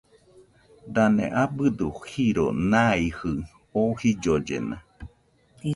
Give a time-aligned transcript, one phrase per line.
[0.93, 3.31] Dane abɨdo jiro naijɨ
[3.79, 4.77] oo jillollena.